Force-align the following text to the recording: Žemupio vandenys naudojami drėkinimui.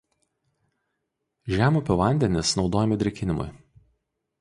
Žemupio 1.57 1.99
vandenys 2.01 2.57
naudojami 2.61 3.01
drėkinimui. 3.05 3.51